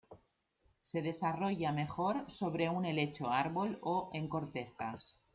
Se 0.79 1.03
desarrolla 1.03 1.71
mejor 1.71 2.25
sobre 2.27 2.67
un 2.69 2.85
helecho-árbol 2.85 3.77
o 3.83 4.09
en 4.13 4.27
cortezas. 4.29 5.21